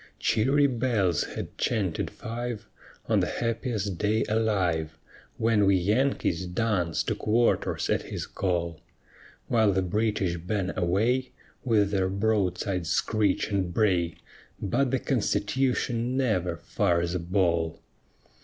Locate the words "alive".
4.27-4.97